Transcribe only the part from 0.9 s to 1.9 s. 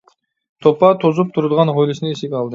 توزۇپ تۇرىدىغان